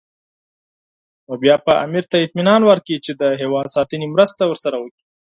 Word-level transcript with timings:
نو 1.25 1.33
بیا 1.41 1.55
به 1.65 1.73
امیر 1.85 2.03
ته 2.11 2.17
اطمینان 2.25 2.61
ورکړي 2.65 2.97
چې 3.05 3.11
د 3.21 3.23
هېواد 3.41 3.67
ساتنې 3.75 4.07
مرسته 4.15 4.41
ورسره 4.47 4.77
کوي. 4.83 5.01